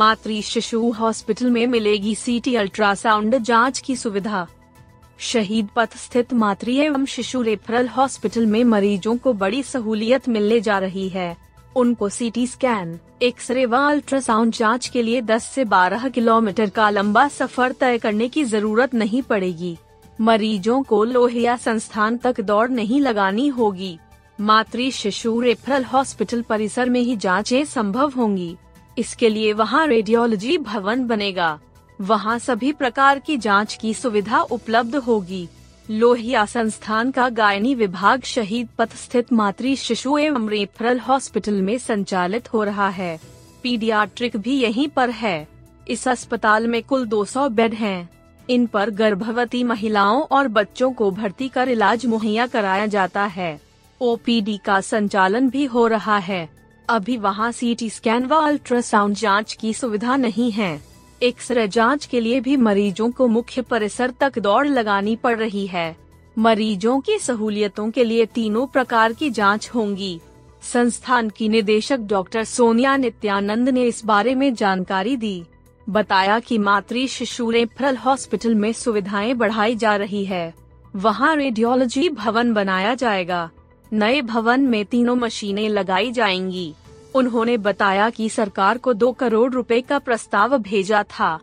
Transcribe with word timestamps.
मातृ 0.00 0.40
शिशु 0.42 0.90
हॉस्पिटल 0.90 1.50
में 1.50 1.66
मिलेगी 1.66 2.14
सीटी 2.14 2.54
अल्ट्रासाउंड 2.56 3.36
जाँच 3.38 3.78
की 3.78 3.96
सुविधा। 3.96 4.46
शहीद 5.18 5.68
पथ 5.76 5.96
स्थित 5.96 6.32
मातृ 6.32 6.70
एवं 6.70 7.04
शिशु 7.04 7.42
रेफरल 7.42 7.88
हॉस्पिटल 7.88 8.46
में 8.46 8.62
मरीजों 8.64 9.16
को 9.16 9.32
बड़ी 9.32 9.62
सहूलियत 9.62 10.28
मिलने 10.28 10.60
जा 10.60 10.78
रही 10.78 11.08
है। 11.08 11.36
उनको 11.76 12.08
सीटी 12.08 12.46
स्कैन 12.46 12.98
एक्सरे 13.22 13.66
व 13.66 13.76
अल्ट्रासाउंड 13.76 14.52
जाँच 14.52 14.88
के 14.88 15.02
लिए 15.02 15.20
10 15.22 15.50
से 15.50 15.64
12 15.64 16.08
किलोमीटर 16.08 16.70
का 16.70 16.88
लंबा 16.90 17.26
सफ़र 17.28 17.72
तय 17.72 17.98
करने 17.98 18.28
की 18.28 18.44
ज़रूरत 18.44 18.94
नहीं 18.94 19.22
पड़ेगी। 19.22 19.76
मरीजों 20.20 20.82
को 20.82 21.04
लोहिया 21.04 21.56
संस्थान 21.56 22.16
तक 22.16 22.40
दौड़ 22.40 22.68
नहीं 22.70 23.00
लगानी 23.00 23.48
होगी। 23.48 23.98
मातृ 24.40 24.90
शिशु 24.90 25.40
रेफरल 25.40 25.84
हॉस्पिटल 25.84 26.42
परिसर 26.42 26.88
में 26.88 27.00
ही 27.00 27.16
जांचें 27.16 27.64
संभव 27.64 28.12
होंगी। 28.16 28.56
इसके 28.98 29.28
लिए 29.28 29.52
वहाँ 29.52 29.86
रेडियोलॉजी 29.86 30.58
भवन 30.58 31.06
बनेगा। 31.06 31.58
वहाँ 32.00 32.38
सभी 32.38 32.72
प्रकार 32.72 33.18
की 33.18 33.36
जाँच 33.36 33.74
की 33.74 33.94
सुविधा 33.94 34.40
उपलब्ध 34.42 34.96
होगी। 34.96 35.48
लोहिया 35.90 36.44
संस्थान 36.44 37.10
का 37.10 37.28
गायनी 37.28 37.74
विभाग 37.74 38.22
शहीद 38.22 38.68
पथ 38.78 38.96
स्थित 38.96 39.32
मातृ 39.32 39.74
शिशु 39.74 40.18
एवं 40.18 40.48
रेफरल 40.48 40.98
हॉस्पिटल 40.98 41.62
में 41.62 41.78
संचालित 41.78 42.52
हो 42.52 42.64
रहा 42.64 42.88
है। 42.88 43.20
पीडियाट्रिक 43.62 44.36
भी 44.36 44.60
यहीं 44.60 44.88
पर 44.88 45.10
है। 45.10 45.48
इस 45.88 46.08
अस्पताल 46.08 46.66
में 46.66 46.82
कुल 46.82 47.06
200 47.06 47.48
बेड 47.48 47.74
हैं। 47.74 48.10
इन 48.50 48.66
पर 48.66 48.90
गर्भवती 48.90 49.64
महिलाओं 49.64 50.22
और 50.22 50.48
बच्चों 50.48 50.92
को 50.92 51.10
भर्ती 51.10 51.48
कर 51.48 51.68
इलाज 51.68 52.06
मुहैया 52.06 52.46
कराया 52.46 52.86
जाता 52.86 53.24
है। 53.24 53.60
ओपीडी 54.00 54.60
का 54.64 54.80
संचालन 54.80 55.50
भी 55.50 55.64
हो 55.64 55.86
रहा 55.86 56.18
है। 56.18 56.59
अभी 56.90 57.16
वहाँ 57.16 57.52
सीटी 57.52 57.88
स्कैन 57.90 58.24
व 58.26 58.34
अल्ट्रासाउंड 58.34 59.16
जाँच 59.16 59.52
की 59.52 59.72
सुविधा 59.74 60.16
नहीं 60.16 60.50
है। 60.50 60.80
एक्सरे 61.22 61.66
जाँच 61.68 62.06
के 62.06 62.20
लिए 62.20 62.40
भी 62.40 62.56
मरीजों 62.56 63.10
को 63.10 63.28
मुख्य 63.28 63.62
परिसर 63.62 64.10
तक 64.10 64.38
दौड़ 64.38 64.66
लगानी 64.66 65.16
पड़ 65.16 65.36
रही 65.38 65.66
है। 65.66 65.96
मरीजों 66.38 67.00
की 67.00 67.18
सहूलियतों 67.18 67.90
के 67.90 68.04
लिए 68.04 68.26
तीनों 68.26 68.66
प्रकार 68.66 69.12
की 69.12 69.30
जाँच 69.30 69.70
होंगी। 69.74 70.20
संस्थान 70.62 71.28
की 71.28 71.48
निदेशक 71.48 71.98
डॉक्टर 71.98 72.44
सोनिया 72.44 72.96
नित्यानंद 72.96 73.68
ने 73.68 73.84
इस 73.84 74.04
बारे 74.04 74.34
में 74.34 74.54
जानकारी 74.54 75.16
दी। 75.16 75.42
बताया 75.88 76.38
कि 76.38 76.58
मातृ 76.58 77.06
शिशु 77.06 77.50
रेफरल 77.50 77.96
हॉस्पिटल 77.96 78.54
में 78.54 78.72
सुविधाएँ 78.72 79.34
बढ़ाई 79.34 79.76
जा 79.76 79.96
रही 79.96 80.24
है। 80.24 80.54
वहाँ 80.96 81.36
रेडियोलॉजी 81.36 82.08
भवन 82.08 82.52
बनाया 82.52 82.94
जाएगा। 82.94 83.50
नए 83.92 84.22
भवन 84.22 84.60
में 84.60 84.84
तीनों 84.84 85.16
मशीनें 85.16 85.68
लगाई 85.68 86.12
जाएँगी। 86.12 86.74
उन्होंने 87.14 87.56
बताया 87.56 88.10
कि 88.10 88.28
सरकार 88.28 88.78
को 88.78 88.92
दो 88.92 89.12
करोड़ 89.12 89.52
रुपए 89.52 89.80
का 89.80 89.98
प्रस्ताव 89.98 90.58
भेजा 90.58 91.02
था। 91.02 91.40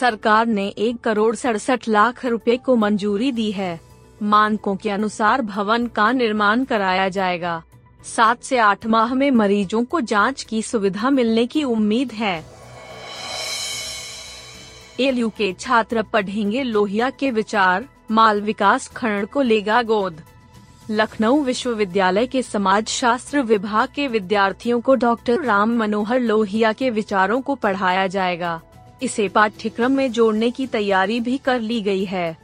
सरकार 0.00 0.46
ने 0.46 0.68
एक 0.68 1.00
करोड़ 1.00 1.34
सड़सठ 1.36 1.88
लाख 1.88 2.24
रुपए 2.26 2.56
को 2.56 2.76
मंजूरी 2.76 3.32
दी 3.32 3.50
है। 3.52 3.80
मानकों 4.22 4.76
के 4.76 4.90
अनुसार 4.90 5.42
भवन 5.42 5.86
का 5.86 6.12
निर्माण 6.12 6.64
कराया 6.64 7.08
जाएगा। 7.08 7.62
सात 8.04 8.42
से 8.42 8.58
आठ 8.58 8.86
माह 8.86 9.14
में 9.14 9.30
मरीजों 9.30 9.84
को 9.84 10.00
जाँच 10.00 10.42
की 10.42 10.62
सुविधा 10.62 11.10
मिलने 11.10 11.46
की 11.46 11.64
उम्मीद 11.64 12.12
है। 12.12 12.44
एलयू 15.00 15.28
के 15.28 15.52
छात्र 15.52 16.02
पढ़ेंगे 16.02 16.62
लोहिया 16.62 17.10
के 17.10 17.30
विचार, 17.30 17.84
माल 18.10 18.40
विकास 18.40 18.88
खंड 18.88 19.26
को 19.26 19.42
लेगा 19.42 19.82
गोद। 19.82 20.20
लखनऊ 20.90 21.42
विश्वविद्यालय 21.42 22.26
के 22.26 22.42
समाज 22.42 22.88
शास्त्र 22.88 23.40
विभाग 23.42 23.88
के 23.94 24.06
विद्यार्थियों 24.08 24.80
को 24.80 24.94
डॉक्टर 24.94 25.42
राम 25.42 25.74
मनोहर 25.76 26.20
लोहिया 26.20 26.72
के 26.72 26.90
विचारों 26.90 27.40
को 27.40 27.54
पढ़ाया 27.54 28.06
जाएगा। 28.06 28.60
इसे 29.02 29.28
पाठ्यक्रम 29.28 29.92
में 29.92 30.12
जोड़ने 30.12 30.50
की 30.50 30.66
तैयारी 30.66 31.18
भी 31.20 31.36
कर 31.38 31.60
ली 31.60 31.80
गई 31.82 32.04
है। 32.04 32.36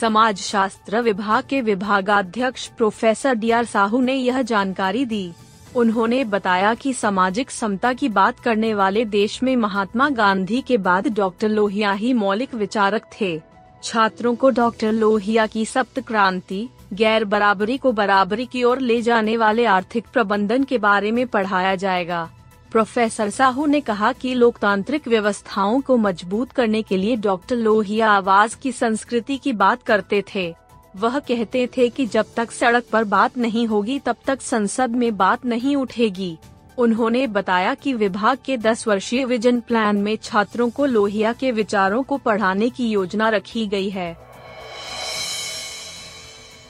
समाज 0.00 0.38
शास्त्र 0.38 1.00
विभाग 1.00 1.44
के 1.44 1.60
विभागाध्यक्ष 1.60 2.66
प्रोफेसर 2.68 3.34
डी 3.34 3.50
आर 3.50 3.64
साहू 3.64 4.00
ने 4.00 4.14
यह 4.14 4.42
जानकारी 4.42 5.04
दी। 5.04 5.30
उन्होंने 5.76 6.24
बताया 6.24 6.74
कि 6.74 6.92
सामाजिक 6.92 7.50
समता 7.50 7.92
की 7.92 8.08
बात 8.08 8.40
करने 8.40 8.74
वाले 8.74 9.04
देश 9.04 9.42
में 9.42 9.56
महात्मा 9.56 10.08
गांधी 10.10 10.60
के 10.60 10.76
बाद 10.78 11.08
डॉक्टर 11.08 11.48
लोहिया 11.48 11.92
ही 11.92 12.12
मौलिक 12.12 12.54
विचारक 12.54 13.10
थे। 13.20 13.40
छात्रों 13.82 14.34
को 14.34 14.50
डॉक्टर 14.50 14.92
लोहिया 14.92 15.46
की 15.46 15.64
सप्त 15.64 16.00
क्रांति, 16.00 16.68
गैर 16.92 17.24
बराबरी 17.24 17.76
को 17.78 17.92
बराबरी 17.92 18.46
की 18.46 18.62
ओर 18.64 18.80
ले 18.80 19.00
जाने 19.02 19.36
वाले 19.36 19.64
आर्थिक 19.64 20.06
प्रबंधन 20.12 20.64
के 20.64 20.78
बारे 20.78 21.12
में 21.12 21.26
पढ़ाया 21.26 21.74
जाएगा। 21.74 22.28
प्रोफेसर 22.72 23.30
साहू 23.30 23.66
ने 23.66 23.80
कहा 23.80 24.12
कि 24.12 24.34
लोकतांत्रिक 24.34 25.08
व्यवस्थाओं 25.08 25.80
को 25.80 25.96
मज़बूत 25.96 26.52
करने 26.52 26.82
के 26.82 26.96
लिए 26.96 27.16
डॉक्टर 27.16 27.56
लोहिया 27.56 28.10
आवाज़ 28.10 28.56
की 28.56 28.72
संस्कृति 28.72 29.36
की 29.36 29.52
बात 29.52 29.82
करते 29.82 30.24
थे। 30.34 30.54
वह 30.96 31.18
कहते 31.18 31.66
थे 31.76 31.88
कि 31.88 32.06
जब 32.06 32.26
तक 32.36 32.50
सड़क 32.50 32.84
पर 32.92 33.04
बात 33.04 33.38
नहीं 33.38 33.66
होगी 33.66 33.98
तब 33.98 34.16
तक 34.26 34.40
संसद 34.40 34.90
में 34.90 35.16
बात 35.16 35.44
नहीं 35.46 35.76
उठेगी। 35.76 36.36
उन्होंने 36.78 37.26
बताया 37.26 37.74
कि 37.74 37.92
विभाग 37.92 38.38
के 38.44 38.56
10 38.56 38.86
वर्षीय 38.88 39.24
विजन 39.24 39.60
प्लान 39.60 39.96
में 39.96 40.16
छात्रों 40.16 40.70
को 40.70 40.86
लोहिया 40.86 41.32
के 41.32 41.50
विचारों 41.52 42.02
को 42.02 42.16
पढ़ाने 42.16 42.68
की 42.68 42.88
योजना 42.88 43.28
रखी 43.28 43.66
गई 43.66 43.88
है। 43.90 44.16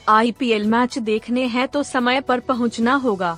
आईपीएल 0.08 0.66
मैच 0.66 0.98
देखने 0.98 1.44
हैं 1.46 1.68
तो 1.68 1.82
समय 1.82 2.20
पर 2.20 2.40
पहुँचना 2.40 2.94
होगा। 2.94 3.36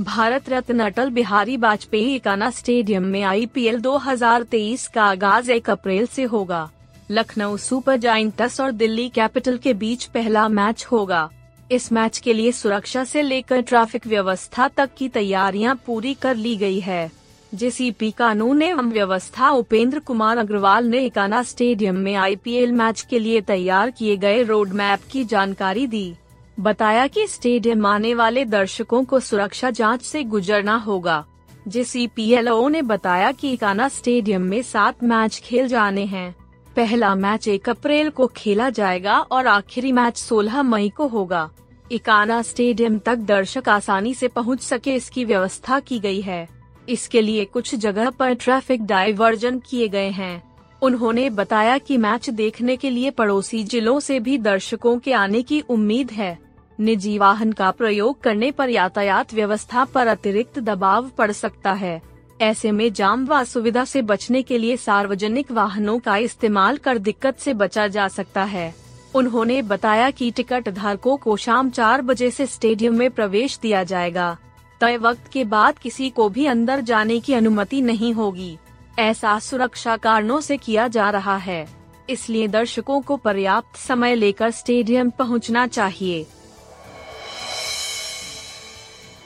भारत 0.00 0.48
रत्न 0.48 0.80
अटल 0.80 1.10
बिहारी 1.10 1.56
वाजपेयी 1.56 2.14
इकाना 2.14 2.50
स्टेडियम 2.50 3.02
में 3.02 3.22
आईपीएल 3.22 3.80
2023 3.80 4.86
का 4.86 5.02
आगाज़ 5.02 5.50
एक 5.50 5.70
अप्रैल 5.70 6.06
से 6.06 6.22
होगा। 6.24 6.70
लखनऊ 7.10 7.56
सुपर 7.56 7.96
जाइंटस 7.96 8.60
और 8.60 8.72
दिल्ली 8.72 9.08
कैपिटल 9.08 9.58
के 9.58 9.74
बीच 9.74 10.04
पहला 10.04 10.48
मैच 10.48 10.86
होगा। 10.92 11.28
इस 11.72 11.92
मैच 11.92 12.18
के 12.18 12.32
लिए 12.32 12.52
सुरक्षा 12.52 13.02
से 13.04 13.22
लेकर 13.22 13.60
ट्रैफ़िक 13.60 14.06
व्यवस्था 14.06 14.68
तक 14.68 14.90
की 14.98 15.08
तैयारियाँ 15.08 15.74
पूरी 15.86 16.12
कर 16.14 16.36
ली 16.36 16.56
गई 16.56 16.80
है। 16.80 17.10
जेसीपी 17.54 18.10
कानून 18.10 18.62
एवं 18.62 18.90
व्यवस्था 18.90 19.50
उपेंद्र 19.50 19.98
कुमार 19.98 20.38
अग्रवाल 20.38 20.86
ने 20.86 21.04
इकाना 21.06 21.42
स्टेडियम 21.42 21.96
में 21.96 22.14
आईपीएल 22.14 22.72
मैच 22.72 23.00
के 23.00 23.18
लिए 23.18 23.40
तैयार 23.40 23.90
किए 23.90 24.16
गए 24.16 24.42
रोड 24.42 24.72
मैप 24.72 25.00
की 25.10 25.24
जानकारी 25.24 25.86
दी। 25.86 26.14
बताया 26.60 27.06
कि 27.06 27.26
स्टेडियम 27.26 27.86
आने 27.86 28.14
वाले 28.14 28.44
दर्शकों 28.44 29.04
को 29.04 29.20
सुरक्षा 29.20 29.70
जाँच 29.70 30.02
से 30.02 30.24
गुजरना 30.24 30.76
होगा। 30.76 31.24
जेसीपीएलओ 31.68 32.68
ने 32.68 32.82
बताया 32.82 33.32
कि 33.32 33.52
इकाना 33.52 33.88
स्टेडियम 33.88 34.42
में 34.42 34.62
सात 34.62 35.04
मैच 35.04 35.40
खेल 35.44 35.68
जाने 35.68 36.04
हैं। 36.04 36.34
पहला 36.76 37.14
मैच 37.14 37.48
एक 37.48 37.68
अप्रैल 37.68 38.10
को 38.10 38.26
खेला 38.26 38.70
जाएगा 38.70 39.18
और 39.18 39.46
आखिरी 39.46 39.92
मैच 39.92 40.16
16 40.16 40.62
मई 40.62 40.88
को 40.88 41.06
होगा। 41.06 41.50
इकाना 41.92 42.42
स्टेडियम 42.42 42.98
तक 42.98 43.16
दर्शक 43.16 43.68
आसानी 43.68 44.14
से 44.14 44.28
पहुँच 44.28 44.60
सके 44.60 44.94
इसकी 44.94 45.24
व्यवस्था 45.24 45.80
की 45.80 45.98
गई 45.98 46.20
है। 46.20 46.48
इसके 46.88 47.20
लिए 47.20 47.44
कुछ 47.44 47.74
जगह 47.74 48.10
पर 48.10 48.34
ट्रैफ़िक 48.34 48.84
डाइवर्जन 48.84 49.58
किए 49.58 49.88
गए 49.88 50.08
हैं। 50.10 50.42
उन्होंने 50.82 51.30
बताया 51.30 51.78
कि 51.78 51.96
मैच 51.96 52.30
देखने 52.30 52.76
के 52.76 52.90
लिए 52.90 53.10
पड़ोसी 53.10 53.64
जिलों 53.64 54.00
से 54.00 54.20
भी 54.20 54.38
दर्शकों 54.38 54.98
के 54.98 55.12
आने 55.12 55.42
की 55.42 55.60
उम्मीद 55.60 56.10
है। 56.10 56.38
निजी 56.80 57.18
वाहन 57.18 57.52
का 57.52 57.70
प्रयोग 57.70 58.20
करने 58.20 58.50
पर 58.50 58.70
यातायात 58.70 59.34
व्यवस्था 59.34 59.84
पर 59.84 60.06
अतिरिक्त 60.06 60.58
दबाव 60.58 61.08
पड़ 61.08 61.30
सकता 61.32 61.72
है। 61.72 62.00
ऐसे 62.42 62.72
में 62.72 62.92
जाम 62.92 63.26
व 63.26 63.34
असुविधा 63.34 63.84
से 63.84 64.02
बचने 64.02 64.42
के 64.42 64.58
लिए 64.58 64.76
सार्वजनिक 64.76 65.52
वाहनों 65.52 65.98
का 65.98 66.16
इस्तेमाल 66.16 66.76
कर 66.76 66.98
दिक्कत 66.98 67.38
से 67.38 67.54
बचा 67.54 67.86
जा 67.86 68.08
सकता 68.08 68.42
है। 68.44 68.74
उन्होंने 69.14 69.62
बताया 69.62 70.10
कि 70.10 70.30
टिकट 70.30 70.68
धारकों 70.68 71.16
को 71.16 71.36
शाम 71.36 71.70
चार 71.70 72.02
बजे 72.02 72.30
से 72.30 72.46
स्टेडियम 72.46 72.94
में 72.94 73.10
प्रवेश 73.10 73.58
दिया 73.58 73.82
जाएगा। 73.82 74.36
तय 74.80 74.96
वक्त 74.96 75.30
के 75.32 75.44
बाद 75.44 75.78
किसी 75.78 76.10
को 76.10 76.28
भी 76.28 76.46
अंदर 76.46 76.80
जाने 76.80 77.20
की 77.20 77.34
अनुमति 77.34 77.80
नहीं 77.80 78.12
होगी। 78.14 78.58
ऐसा 78.98 79.38
सुरक्षा 79.38 79.96
कारणों 79.96 80.40
से 80.40 80.56
किया 80.56 80.88
जा 80.88 81.10
रहा 81.10 81.36
है। 81.36 81.68
इसलिए 82.10 82.48
दर्शकों 82.48 83.00
को 83.00 83.16
पर्याप्त 83.16 83.76
समय 83.76 84.14
लेकर 84.14 84.50
स्टेडियम 84.50 85.10
पहुँचना 85.10 85.66
चाहिए। 85.66 86.26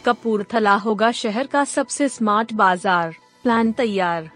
कपूरथला 0.06 0.74
होगा 0.74 1.10
शहर 1.12 1.46
का 1.46 1.64
सबसे 1.64 2.08
स्मार्ट 2.08 2.52
बाज़ार। 2.52 3.14
प्लान 3.42 3.72
तैयार। 3.72 4.30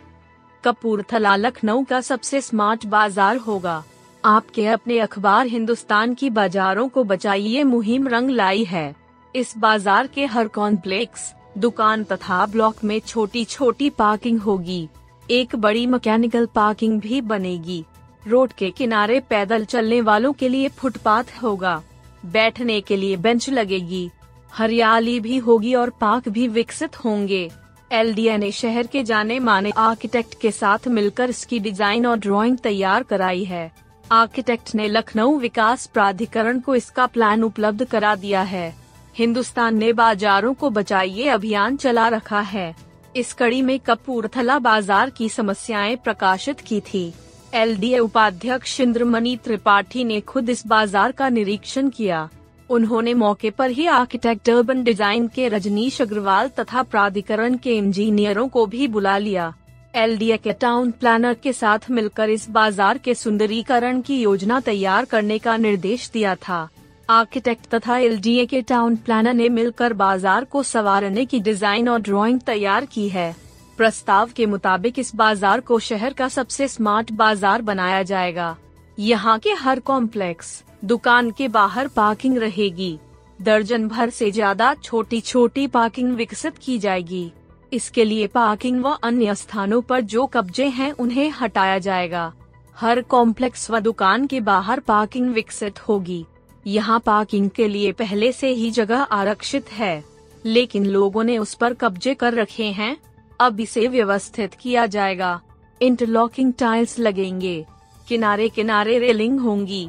कपूरथला 0.64 1.34
लखनऊ 1.36 1.84
का 1.84 2.00
सबसे 2.00 2.40
स्मार्ट 2.40 2.86
बाज़ार 2.86 3.36
होगा। 3.36 3.82
आपके 4.24 4.66
अपने 4.66 4.98
अखबार 4.98 5.46
हिंदुस्तान 5.46 6.14
की 6.14 6.30
बाजारों 6.30 6.88
को 6.88 7.04
बचाइए 7.04 7.62
मुहिम 7.64 8.08
रंग 8.08 8.30
लाई 8.30 8.64
है। 8.64 8.94
इस 9.34 9.54
बाज़ार 9.58 10.06
के 10.06 10.26
हर 10.26 10.48
कॉम्प्लेक्स 10.48 11.32
दुकान 11.58 12.04
तथा 12.04 12.44
ब्लॉक 12.46 12.84
में 12.84 12.98
छोटी 13.00 13.44
छोटी 13.46 13.90
पार्किंग 13.90 14.40
होगी। 14.40 14.88
एक 15.30 15.56
बड़ी 15.56 15.86
मैकेनिकल 15.86 16.46
पार्किंग 16.46 17.00
भी 17.00 17.20
बनेगी। 17.20 17.84
रोड 18.26 18.52
के 18.52 18.70
किनारे 18.70 19.20
पैदल 19.20 19.64
चलने 19.64 20.00
वालों 20.00 20.32
के 20.32 20.48
लिए 20.48 20.68
फुटपाथ 20.70 21.42
होगा। 21.42 21.82
बैठने 22.26 22.80
के 22.80 22.96
लिए 22.96 23.16
बेंच 23.18 23.50
लगेगी। 23.50 24.10
हरियाली 24.52 25.18
भी 25.20 25.36
होगी 25.38 25.74
और 25.74 25.90
पार्क 25.90 26.28
भी 26.28 26.46
विकसित 26.48 26.96
होंगे। 27.04 27.50
एलडीए 27.90 28.36
ने 28.38 28.50
शहर 28.52 28.86
के 28.86 29.02
जाने 29.02 29.38
माने 29.40 29.70
आर्किटेक्ट 29.78 30.40
के 30.40 30.50
साथ 30.50 30.88
मिलकर 30.88 31.30
इसकी 31.30 31.58
डिज़ाइन 31.58 32.06
और 32.06 32.18
ड्राइंग 32.18 32.58
तैयार 32.58 33.02
कराई 33.02 33.44
है। 33.44 33.70
आर्किटेक्ट 34.04 34.74
ने 34.74 34.88
लखनऊ 34.88 35.38
विकास 35.38 35.86
प्राधिकरण 35.86 36.60
को 36.60 36.74
इसका 36.74 37.06
प्लान 37.06 37.42
उपलब्ध 37.42 37.84
करा 37.84 38.14
दिया 38.16 38.42
है। 38.42 38.74
हिंदुस्तान 39.16 39.76
ने 39.76 39.92
बाजारों 39.92 40.52
को 40.54 40.70
बचाइए 40.70 41.26
अभियान 41.28 41.76
चला 41.76 42.08
रखा 42.08 42.40
है। 42.40 42.74
इस 43.16 43.32
कड़ी 43.32 43.62
में 43.62 43.78
कपूरथला 43.80 44.58
बाज़ार 44.58 45.10
की 45.10 45.28
समस्याएँ 45.28 45.96
प्रकाशित 45.96 46.60
की 46.60 46.80
थी। 46.82 47.12
एलडीए 47.54 47.98
उपाध्यक्ष 47.98 48.80
इंद्रमणि 48.80 49.36
त्रिपाठी 49.44 50.04
ने 50.04 50.20
खुद 50.22 50.50
इस 50.50 50.66
बाज़ार 50.66 51.12
का 51.12 51.28
निरीक्षण 51.28 51.88
किया। 51.88 52.28
उन्होंने 52.70 53.14
मौके 53.14 53.50
पर 53.50 53.70
ही 53.70 53.86
आर्किटेक्ट 53.88 54.50
अर्बन 54.50 54.82
डिज़ाइन 54.84 55.26
के 55.28 55.48
रजनीश 55.48 56.00
अग्रवाल 56.02 56.48
तथा 56.58 56.82
प्राधिकरण 56.84 57.56
के 57.56 57.76
इंजीनियरों 57.76 58.48
को 58.48 58.64
भी 58.66 58.86
बुला 58.88 59.16
लिया। 59.18 59.52
एलडीए 59.94 60.36
के 60.36 60.52
टाउन 60.52 60.90
प्लानर 60.90 61.34
के 61.34 61.52
साथ 61.52 61.90
मिलकर 61.90 62.30
इस 62.30 62.48
बाज़ार 62.50 62.98
के 62.98 63.14
सुंदरीकरण 63.14 64.00
की 64.00 64.20
योजना 64.20 64.60
तैयार 64.62 65.04
करने 65.04 65.38
का 65.38 65.56
निर्देश 65.58 66.10
दिया 66.10 66.34
था। 66.38 66.68
आर्किटेक्ट 67.08 67.66
तथा 67.66 67.96
एलडीए 67.98 68.46
के 68.46 68.62
टाउन 68.62 68.96
प्लानर 68.96 69.34
ने 69.34 69.48
मिलकर 69.48 69.92
बाज़ार 69.94 70.44
को 70.44 70.62
संवारने 70.62 71.24
की 71.24 71.40
डिज़ाइन 71.40 71.88
और 71.88 72.00
ड्राइंग 72.00 72.40
तैयार 72.40 72.84
की 72.84 73.08
है। 73.08 73.34
प्रस्ताव 73.78 74.30
के 74.36 74.46
मुताबिक 74.46 74.98
इस 74.98 75.14
बाज़ार 75.16 75.60
को 75.60 75.78
शहर 75.80 76.12
का 76.12 76.28
सबसे 76.28 76.68
स्मार्ट 76.68 77.12
बाज़ार 77.12 77.62
बनाया 77.62 78.02
जाएगा। 78.02 78.56
यहाँ 79.00 79.38
के 79.38 79.50
हर 79.50 79.80
कॉम्प्लेक्स 79.80 80.62
दुकान 80.84 81.30
के 81.30 81.46
बाहर 81.48 81.88
पार्किंग 81.88 82.36
रहेगी। 82.38 82.98
दर्जन 83.38 83.86
भर 83.88 84.10
से 84.10 84.30
ज़्यादा 84.30 84.74
छोटी 84.74 85.20
छोटी 85.20 85.66
पार्किंग 85.66 86.12
विकसित 86.16 86.58
की 86.58 86.78
जाएगी। 86.78 87.32
इसके 87.72 88.04
लिए 88.04 88.26
पार्किंग 88.26 88.84
व 88.84 88.90
अन्य 89.02 89.34
स्थानों 89.34 89.80
पर 89.82 90.00
जो 90.00 90.26
कब्जे 90.26 90.66
हैं 90.66 90.90
उन्हें 90.92 91.30
हटाया 91.30 91.78
जाएगा। 91.78 92.32
हर 92.76 93.00
कॉम्प्लेक्स 93.02 93.70
व 93.70 93.80
दुकान 93.80 94.26
के 94.26 94.40
बाहर 94.40 94.80
पार्किंग 94.80 95.32
विकसित 95.34 95.80
होगी। 95.88 96.24
यहाँ 96.66 97.00
पार्किंग 97.00 97.50
के 97.50 97.68
लिए 97.68 97.92
पहले 97.92 98.32
से 98.32 98.52
ही 98.52 98.70
जगह 98.70 99.02
आरक्षित 99.02 99.72
है। 99.72 100.04
लेकिन 100.44 100.86
लोगों 100.86 101.24
ने 101.24 101.38
उस 101.38 101.54
पर 101.54 101.74
कब्जे 101.74 102.14
कर 102.14 102.34
रखे 102.34 102.70
हैं। 102.72 102.96
अब 103.40 103.60
इसे 103.60 103.88
व्यवस्थित 103.88 104.54
किया 104.54 104.86
जाएगा। 104.86 105.40
इंटरलॉकिंग 105.80 106.52
टाइल्स 106.52 106.98
लगेंगे। 106.98 107.64
किनारे 108.10 108.48
किनारे 108.48 108.98
रेलिंग 108.98 109.40
होंगी। 109.40 109.88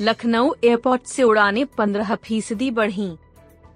लखनऊ 0.00 0.52
एयरपोर्ट 0.64 1.06
से 1.06 1.22
उड़ाने 1.22 1.64
पंद्रह 1.78 2.14
फ़ीसदी 2.14 2.70
बढ़ी। 2.70 3.10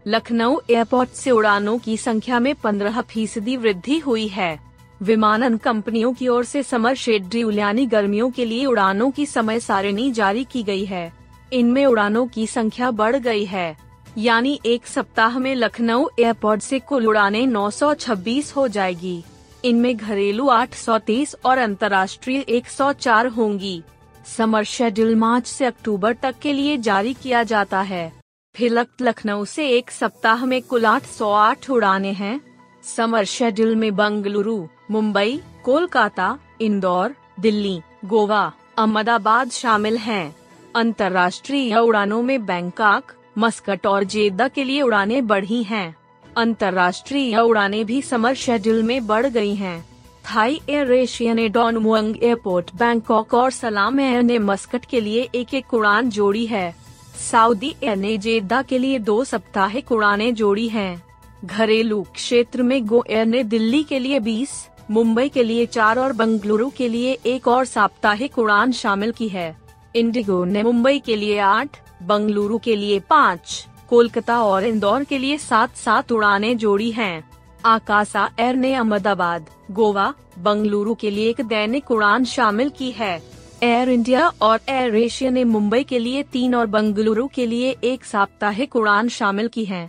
लखनऊ 0.07 0.59
एयरपोर्ट 0.71 1.11
से 1.11 1.31
उड़ानों 1.31 1.79
की 1.79 1.97
संख्या 1.97 2.41
में 2.41 2.55
पंद्रह 2.55 3.01
फ़ीसदी 3.01 3.57
वृद्धि 3.57 3.99
हुई 3.99 4.27
है। 4.29 4.59
विमानन 5.03 5.57
कंपनियों 5.57 6.13
की 6.13 6.29
ओर 6.29 6.45
से 6.45 6.63
समर 6.63 6.95
शेड्यूल 6.95 7.59
यानी 7.59 7.87
गर्मियों 7.87 8.31
के 8.31 8.45
लिए 8.45 8.67
उड़ानों 8.67 9.11
की 9.11 9.27
समय 9.27 9.61
सारिणी 9.61 10.11
जारी 10.11 10.45
की 10.45 10.63
गई 10.63 10.85
है। 10.85 11.13
इनमें 11.53 11.85
उड़ानों 11.87 12.27
की 12.27 12.47
संख्या 12.47 12.91
बढ़ 12.91 13.17
गई 13.17 13.45
है। 13.45 13.77
यानी 14.19 14.59
एक 14.67 14.87
सप्ताह 14.87 15.39
में 15.39 15.55
लखनऊ 15.55 16.09
एयरपोर्ट 16.19 16.63
से 16.63 16.79
कुल 16.79 17.07
उड़ानें 17.09 17.47
926 17.47 18.57
हो 18.57 18.69
जाएगी। 18.69 19.23
इनमें 19.65 19.97
घरेलू 19.97 20.49
830 20.51 21.35
और 21.45 21.59
अंतर्राष्ट्रीय 21.59 22.45
104 22.49 23.29
होंगी 23.29 23.83
समर 24.27 24.65
शेड्यूल 24.65 25.15
मार्च 25.17 25.47
से 25.47 25.65
अक्टूबर 25.65 26.13
तक 26.13 26.39
के 26.43 26.53
लिए 26.53 26.77
जारी 26.79 27.15
किया 27.15 27.43
जाता 27.43 27.81
है 27.81 28.13
फिर 28.55 28.87
लखनऊ 29.01 29.45
से 29.45 29.69
एक 29.69 29.91
सप्ताह 29.91 30.45
में 30.45 30.61
कुल 30.63 30.87
808 30.87 31.71
उड़ाने 31.71 32.13
हैं 32.13 32.41
समर 32.83 33.25
शेड्यूल 33.25 33.77
में 33.77 33.95
बंगलुरु, 33.97 34.67
मुंबई, 34.91 35.41
कोलकाता, 35.65 36.39
इंदौर, 36.61 37.15
दिल्ली, 37.41 37.81
गोवा, 38.05 38.53
अहमदाबाद 38.79 39.51
शामिल 39.51 39.97
हैं। 39.99 40.37
अंतर्राष्ट्रीय 40.77 41.77
उड़ानों 41.77 42.23
में 42.23 42.45
बैंकॉक, 42.47 43.13
मस्कट 43.39 43.87
और 43.87 44.05
जेद्दा 44.05 44.49
के 44.49 44.65
लिए 44.65 44.83
उड़ाने 44.83 45.21
बढ़ी 45.23 45.63
हैं। 45.63 45.95
अंतर्राष्ट्रीय 46.37 47.39
उड़ानें 47.39 47.85
भी 47.87 48.01
समर 48.03 48.35
शेड्यूल 48.35 48.83
में 48.83 49.07
बढ़ 49.07 49.27
गई 49.27 49.55
हैं। 49.55 49.81
थाई 50.25 50.61
एयर 50.71 50.93
एशिया 50.93 51.35
ने 51.35 51.49
डॉनमुअंग 51.49 52.23
एयरपोर्ट 52.23 52.71
बैंकॉक 52.77 53.35
और 53.35 53.51
सलाम 53.51 54.01
एयर 54.01 54.23
ने 54.23 54.39
मस्कट 54.39 54.85
के 54.85 55.01
लिए 55.01 55.29
एक 55.35 55.55
एक 55.55 55.75
उड़ान 55.75 56.11
जोड़ी 56.11 56.45
है 56.47 56.75
सऊदी 57.31 57.75
एयर 57.83 57.97
ने 57.97 58.17
जेद्दा 58.19 58.61
के 58.63 58.79
लिए 58.79 58.99
दो 58.99 59.23
सप्ताहिक 59.25 59.93
उड़ानें 59.93 60.35
जोड़ी 60.35 60.69
हैं। 60.69 61.03
घरेलू 61.45 62.03
क्षेत्र 62.15 62.63
में 62.63 62.85
गो 62.87 63.05
एयर 63.11 63.27
ने 63.27 63.43
दिल्ली 63.45 63.83
के 63.83 63.99
लिए 63.99 64.21
20, 64.21 64.49
मुंबई 64.91 65.29
के 65.29 65.43
लिए 65.43 65.67
चार 65.67 65.99
और 65.99 66.13
बंगलुरु 66.13 66.71
के 66.71 66.89
लिए 66.89 67.19
एक 67.27 67.49
और 67.49 67.65
साप्ताहिक 67.65 68.39
उड़ान 68.39 68.73
शामिल 68.73 69.13
की 69.13 69.29
है 69.29 69.55
इंडिगो 69.97 70.45
ने 70.45 70.63
मुंबई 70.63 70.99
के 70.99 71.17
लिए 71.17 71.39
आठ 71.39 71.81
बंगलुरु 72.03 72.59
के 72.59 72.77
लिए 72.77 73.01
पाँच 73.11 73.67
कोलकाता 73.89 74.43
और 74.43 74.65
इंदौर 74.65 75.05
के 75.05 75.19
लिए 75.19 75.39
सात 75.39 75.77
सात 75.77 76.13
उड़ाने 76.13 76.55
जोड़ी 76.55 76.91
हैं। 76.91 77.25
आकाशा 77.67 78.29
एयर 78.41 78.57
ने 78.57 78.75
अहमदाबाद, 78.75 79.47
गोवा, 79.71 80.13
बंगलुरु 80.39 80.95
के 80.95 81.11
लिए 81.11 81.29
एक 81.31 81.41
दैनिक 81.41 81.91
उड़ान 81.91 82.25
शामिल 82.25 82.71
की 82.79 82.91
है 82.91 83.23
एयर 83.63 83.89
इंडिया 83.89 84.29
और 84.43 84.61
एयर 84.69 84.97
एशिया 84.97 85.31
ने 85.31 85.45
मुंबई 85.45 85.83
के 85.85 85.99
लिए 85.99 86.23
तीन 86.23 86.55
और 86.55 86.67
बंगलुरु 86.67 87.27
के 87.35 87.47
लिए 87.47 87.77
एक 87.85 88.05
साप्ताहिक 88.05 88.77
उड़ान 88.77 89.09
शामिल 89.09 89.49
की 89.49 89.65
है 89.65 89.89